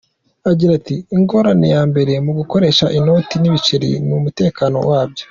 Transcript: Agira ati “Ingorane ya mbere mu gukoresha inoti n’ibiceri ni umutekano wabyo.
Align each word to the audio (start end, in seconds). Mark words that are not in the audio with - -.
Agira 0.49 0.71
ati 0.79 0.95
“Ingorane 1.15 1.67
ya 1.75 1.81
mbere 1.89 2.13
mu 2.25 2.31
gukoresha 2.39 2.85
inoti 2.97 3.35
n’ibiceri 3.37 3.89
ni 4.07 4.13
umutekano 4.19 4.77
wabyo. 4.89 5.19